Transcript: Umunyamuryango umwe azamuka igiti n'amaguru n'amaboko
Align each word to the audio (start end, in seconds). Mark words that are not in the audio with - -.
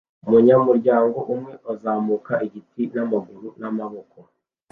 Umunyamuryango 0.27 1.17
umwe 1.33 1.53
azamuka 1.73 2.33
igiti 2.47 2.81
n'amaguru 2.93 3.47
n'amaboko 3.61 4.17